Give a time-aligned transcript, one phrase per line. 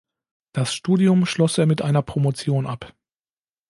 [0.55, 2.95] Das Studium schloss er mit einer Promotion ab.